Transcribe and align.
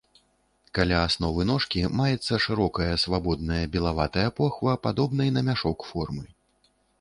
Каля 0.77 1.01
асновы 1.07 1.41
ножкі 1.49 1.83
маецца 1.99 2.39
шырокая, 2.45 2.87
свабодная, 3.03 3.59
белаватая 3.77 4.25
похва 4.41 4.73
падобнай 4.89 5.29
на 5.37 5.41
мяшок 5.51 5.87
формы. 5.93 6.25